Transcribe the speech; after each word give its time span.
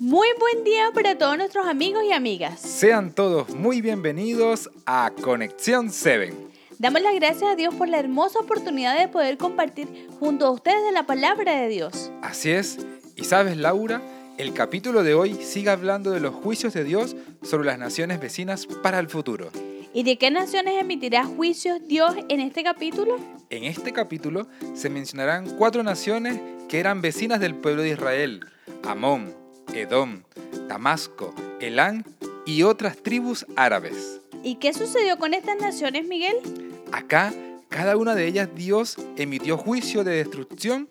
Muy 0.00 0.28
buen 0.40 0.64
día 0.64 0.90
para 0.94 1.18
todos 1.18 1.36
nuestros 1.36 1.66
amigos 1.66 2.02
y 2.08 2.12
amigas. 2.12 2.58
Sean 2.60 3.12
todos 3.14 3.50
muy 3.50 3.82
bienvenidos 3.82 4.70
a 4.86 5.12
Conexión 5.20 5.90
7. 5.90 6.32
Damos 6.78 7.02
las 7.02 7.14
gracias 7.14 7.52
a 7.52 7.56
Dios 7.56 7.74
por 7.74 7.88
la 7.88 7.98
hermosa 7.98 8.40
oportunidad 8.40 8.98
de 8.98 9.08
poder 9.08 9.36
compartir 9.36 10.08
junto 10.18 10.46
a 10.46 10.50
ustedes 10.50 10.82
de 10.84 10.92
la 10.92 11.04
palabra 11.04 11.60
de 11.60 11.68
Dios. 11.68 12.10
Así 12.22 12.50
es. 12.50 12.78
Y 13.16 13.24
sabes, 13.24 13.58
Laura, 13.58 14.00
el 14.38 14.54
capítulo 14.54 15.02
de 15.04 15.12
hoy 15.12 15.34
sigue 15.34 15.68
hablando 15.68 16.10
de 16.10 16.20
los 16.20 16.34
juicios 16.34 16.72
de 16.72 16.84
Dios 16.84 17.14
sobre 17.42 17.66
las 17.66 17.78
naciones 17.78 18.18
vecinas 18.18 18.66
para 18.66 18.98
el 18.98 19.08
futuro. 19.08 19.50
¿Y 19.92 20.04
de 20.04 20.16
qué 20.16 20.30
naciones 20.30 20.80
emitirá 20.80 21.24
juicios 21.24 21.86
Dios 21.86 22.14
en 22.30 22.40
este 22.40 22.64
capítulo? 22.64 23.18
En 23.50 23.64
este 23.64 23.92
capítulo 23.92 24.48
se 24.72 24.88
mencionarán 24.88 25.50
cuatro 25.58 25.82
naciones 25.82 26.40
que 26.70 26.80
eran 26.80 27.02
vecinas 27.02 27.40
del 27.40 27.54
pueblo 27.54 27.82
de 27.82 27.90
Israel, 27.90 28.40
Amón, 28.82 29.41
Edom, 29.74 30.22
Damasco, 30.68 31.34
Elán 31.60 32.04
y 32.46 32.62
otras 32.62 32.96
tribus 32.96 33.46
árabes. 33.56 34.20
¿Y 34.42 34.56
qué 34.56 34.72
sucedió 34.72 35.18
con 35.18 35.34
estas 35.34 35.56
naciones, 35.58 36.06
Miguel? 36.06 36.36
Acá, 36.90 37.32
cada 37.68 37.96
una 37.96 38.14
de 38.14 38.26
ellas 38.26 38.48
Dios 38.54 38.96
emitió 39.16 39.56
juicio 39.56 40.04
de 40.04 40.16
destrucción 40.16 40.88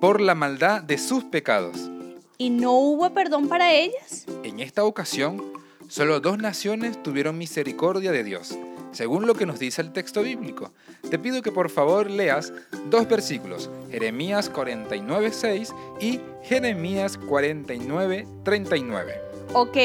por 0.00 0.20
la 0.20 0.34
maldad 0.34 0.82
de 0.82 0.98
sus 0.98 1.24
pecados. 1.24 1.90
¿Y 2.38 2.50
no 2.50 2.72
hubo 2.72 3.12
perdón 3.14 3.48
para 3.48 3.72
ellas? 3.72 4.26
En 4.42 4.60
esta 4.60 4.84
ocasión, 4.84 5.42
solo 5.88 6.20
dos 6.20 6.38
naciones 6.38 7.02
tuvieron 7.02 7.38
misericordia 7.38 8.12
de 8.12 8.24
Dios, 8.24 8.58
según 8.96 9.26
lo 9.26 9.34
que 9.34 9.44
nos 9.44 9.58
dice 9.58 9.82
el 9.82 9.92
texto 9.92 10.22
bíblico. 10.22 10.72
Te 11.10 11.18
pido 11.18 11.42
que 11.42 11.52
por 11.52 11.68
favor 11.68 12.10
leas 12.10 12.50
dos 12.88 13.06
versículos, 13.06 13.68
Jeremías 13.90 14.50
49.6 14.50 15.74
y 16.00 16.18
Jeremías 16.42 17.20
49.39. 17.20 19.20
Ok, 19.52 19.76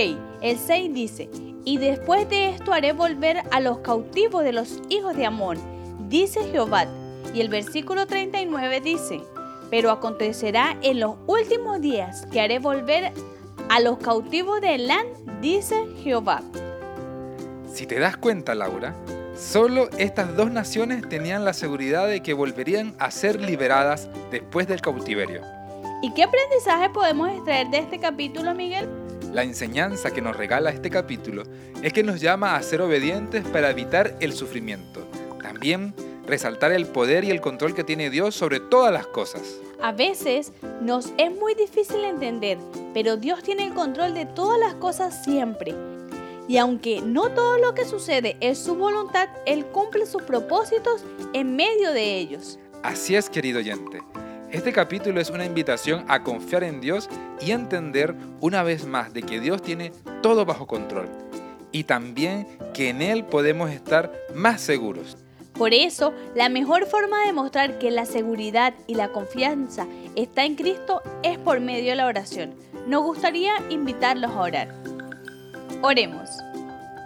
el 0.42 0.58
6 0.58 0.94
dice, 0.94 1.30
y 1.66 1.78
después 1.78 2.30
de 2.30 2.52
esto 2.52 2.72
haré 2.72 2.94
volver 2.94 3.44
a 3.52 3.60
los 3.60 3.80
cautivos 3.80 4.46
de 4.46 4.54
los 4.54 4.82
hijos 4.88 5.18
de 5.18 5.26
Amón, 5.26 5.60
dice 6.08 6.40
Jehová. 6.50 6.88
Y 7.34 7.42
el 7.42 7.50
versículo 7.50 8.08
39 8.08 8.80
dice, 8.80 9.20
pero 9.70 9.92
acontecerá 9.92 10.78
en 10.82 11.02
los 11.02 11.16
últimos 11.28 11.82
días 11.82 12.26
que 12.32 12.40
haré 12.40 12.60
volver 12.60 13.12
a 13.70 13.82
los 13.82 13.98
cautivos 13.98 14.62
de 14.62 14.76
Elán, 14.76 15.08
dice 15.42 15.76
Jehová. 16.02 16.42
Si 17.74 17.86
te 17.86 18.00
das 18.00 18.18
cuenta, 18.18 18.54
Laura, 18.54 18.94
solo 19.36 19.90
estas 19.98 20.36
dos 20.36 20.52
naciones 20.52 21.08
tenían 21.08 21.46
la 21.46 21.54
seguridad 21.54 22.08
de 22.08 22.22
que 22.22 22.34
volverían 22.34 22.96
a 23.00 23.12
ser 23.12 23.40
liberadas 23.40 24.10
después 24.30 24.68
del 24.68 24.82
cautiverio. 24.82 25.42
¿Y 26.02 26.14
qué 26.14 26.24
aprendizaje 26.24 26.90
podemos 26.90 27.30
extraer 27.30 27.70
de 27.70 27.78
este 27.78 28.00
capítulo, 28.00 28.54
Miguel? 28.54 28.90
La 29.32 29.44
enseñanza 29.44 30.12
que 30.12 30.22
nos 30.22 30.36
regala 30.36 30.72
este 30.72 30.90
capítulo 30.90 31.44
es 31.82 31.94
que 31.94 32.04
nos 32.04 32.20
llama 32.20 32.56
a 32.56 32.64
ser 32.64 32.82
obedientes 32.82 33.46
para 33.48 33.70
evitar 33.70 34.18
el 34.20 34.34
sufrimiento. 34.34 35.08
También 35.42 35.94
resaltar 36.28 36.74
el 36.74 36.88
poder 36.88 37.24
y 37.24 37.32
el 37.32 37.40
control 37.40 37.74
que 37.74 37.86
tiene 37.86 38.10
Dios 38.10 38.36
sobre 38.36 38.60
todas 38.60 38.92
las 38.92 39.08
cosas. 39.08 39.44
A 39.82 39.94
veces 39.94 40.52
nos 40.82 41.14
es 41.18 41.32
muy 41.32 41.56
difícil 41.56 42.04
entender, 42.04 42.58
pero 42.94 43.16
Dios 43.16 43.42
tiene 43.44 43.66
el 43.66 43.74
control 43.74 44.14
de 44.14 44.26
todas 44.26 44.60
las 44.60 44.74
cosas 44.76 45.24
siempre. 45.24 45.74
Y 46.52 46.58
aunque 46.58 47.00
no 47.00 47.30
todo 47.30 47.58
lo 47.60 47.74
que 47.74 47.86
sucede 47.86 48.36
es 48.42 48.60
su 48.60 48.76
voluntad, 48.76 49.30
Él 49.46 49.66
cumple 49.68 50.06
sus 50.06 50.22
propósitos 50.24 51.02
en 51.32 51.56
medio 51.56 51.94
de 51.94 52.18
ellos. 52.18 52.60
Así 52.84 53.16
es, 53.16 53.30
querido 53.30 53.60
oyente. 53.60 54.02
Este 54.52 54.74
capítulo 54.74 55.22
es 55.22 55.30
una 55.30 55.46
invitación 55.46 56.04
a 56.10 56.24
confiar 56.24 56.66
en 56.66 56.82
Dios 56.82 57.08
y 57.40 57.52
entender 57.52 58.18
una 58.42 58.64
vez 58.64 58.86
más 58.86 59.14
de 59.14 59.24
que 59.24 59.40
Dios 59.40 59.62
tiene 59.62 59.94
todo 60.22 60.44
bajo 60.44 60.68
control 60.68 61.08
y 61.72 61.86
también 61.86 62.46
que 62.74 62.90
en 62.90 63.02
Él 63.02 63.24
podemos 63.24 63.72
estar 63.72 64.12
más 64.36 64.60
seguros. 64.60 65.16
Por 65.54 65.74
eso, 65.74 66.14
la 66.36 66.50
mejor 66.50 66.86
forma 66.86 67.22
de 67.22 67.28
demostrar 67.28 67.80
que 67.80 67.92
la 67.92 68.06
seguridad 68.06 68.74
y 68.88 68.96
la 68.96 69.14
confianza 69.14 69.88
está 70.18 70.44
en 70.44 70.56
Cristo 70.56 71.02
es 71.24 71.38
por 71.38 71.62
medio 71.62 71.92
de 71.92 71.96
la 71.96 72.08
oración. 72.08 72.56
Nos 72.88 73.04
gustaría 73.04 73.54
invitarlos 73.70 74.32
a 74.32 74.42
orar. 74.42 74.91
Oremos. 75.84 76.30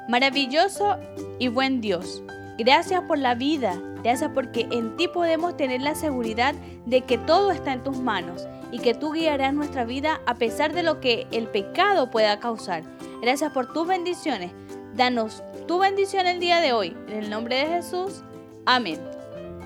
Maravilloso 0.09 0.97
y 1.40 1.47
buen 1.47 1.80
Dios, 1.80 2.22
gracias 2.58 3.02
por 3.03 3.18
la 3.18 3.34
vida, 3.34 3.81
gracias 4.03 4.31
porque 4.34 4.68
en 4.69 4.97
ti 4.97 5.08
podemos 5.08 5.56
tener 5.56 5.81
la 5.81 5.96
seguridad 5.96 6.53
de 6.86 7.02
que 7.02 7.18
todo 7.18 7.52
está 7.52 7.72
en 7.72 7.84
tus 7.84 7.97
manos 8.00 8.46
y 8.74 8.80
que 8.80 8.94
tú 8.94 9.13
guiarás 9.13 9.53
nuestra 9.53 9.86
vida 9.86 10.19
a 10.25 10.36
pesar 10.36 10.74
de 10.74 10.84
lo 10.84 11.00
que 11.00 11.25
el 11.31 11.47
pecado 11.47 12.12
pueda 12.12 12.40
causar. 12.41 12.84
Gracias 13.22 13.53
por 13.53 13.72
tus 13.72 13.88
bendiciones. 13.88 14.52
Danos 14.94 15.42
tu 15.68 15.80
bendición 15.80 16.28
el 16.28 16.42
día 16.42 16.59
de 16.59 16.74
hoy. 16.74 16.97
En 17.07 17.24
el 17.24 17.30
nombre 17.30 17.56
de 17.56 17.68
Jesús. 17.68 18.24
Amén. 18.66 19.00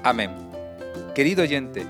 Amén. 0.04 0.32
Querido 1.16 1.42
oyente, 1.42 1.86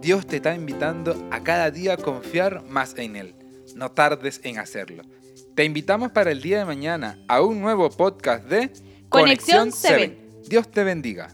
Dios 0.00 0.26
te 0.26 0.36
está 0.36 0.54
invitando 0.56 1.16
a 1.30 1.40
cada 1.40 1.70
día 1.70 1.94
a 1.94 1.96
confiar 1.96 2.64
más 2.64 2.98
en 2.98 3.14
Él. 3.14 3.34
No 3.76 3.92
tardes 3.92 4.40
en 4.42 4.58
hacerlo. 4.58 5.04
Te 5.54 5.62
invitamos 5.62 6.10
para 6.10 6.32
el 6.32 6.42
día 6.42 6.58
de 6.58 6.64
mañana 6.64 7.16
a 7.28 7.40
un 7.40 7.60
nuevo 7.60 7.88
podcast 7.88 8.44
de 8.46 8.72
Conexión 9.08 9.70
7. 9.70 10.18
Dios 10.48 10.68
te 10.68 10.82
bendiga. 10.82 11.30